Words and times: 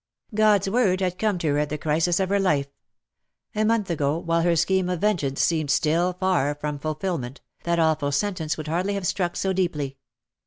God's 0.33 0.67
word 0.67 0.99
had 1.01 1.19
come 1.19 1.37
to 1.37 1.47
her 1.49 1.59
at 1.59 1.69
the 1.69 1.77
crisis 1.77 2.19
of 2.19 2.29
her 2.29 2.39
life. 2.39 2.65
A 3.53 3.63
month 3.63 3.87
ago, 3.91 4.17
while 4.17 4.41
her 4.41 4.55
scheme 4.55 4.89
of 4.89 5.01
vengeance 5.01 5.43
seemed 5.43 5.69
still 5.69 6.13
far 6.13 6.55
from 6.55 6.79
fulfilment, 6.79 7.39
that 7.65 7.77
awful 7.77 8.11
sentence 8.11 8.57
would 8.57 8.67
hardly 8.67 8.95
have 8.95 9.05
struck 9.05 9.35
so 9.35 9.53
deeply. 9.53 9.97